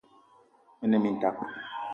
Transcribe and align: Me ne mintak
Me 0.79 0.85
ne 0.87 0.97
mintak 0.99 1.37